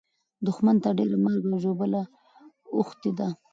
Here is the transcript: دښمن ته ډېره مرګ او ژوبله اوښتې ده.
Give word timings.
دښمن 0.45 0.75
ته 0.83 0.89
ډېره 0.97 1.17
مرګ 1.25 1.41
او 1.51 1.57
ژوبله 1.63 2.01
اوښتې 2.77 3.11
ده. 3.17 3.27